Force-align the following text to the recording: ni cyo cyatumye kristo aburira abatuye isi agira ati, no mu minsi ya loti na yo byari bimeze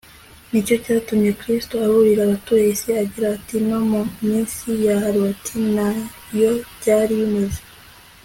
ni 0.51 0.59
cyo 0.65 0.75
cyatumye 0.83 1.29
kristo 1.39 1.73
aburira 1.85 2.21
abatuye 2.25 2.65
isi 2.75 2.89
agira 3.03 3.27
ati, 3.37 3.55
no 3.67 3.79
mu 3.91 4.01
minsi 4.27 4.65
ya 4.85 4.97
loti 5.15 5.55
na 5.75 5.89
yo 6.39 6.51
byari 6.79 7.13
bimeze 7.19 7.61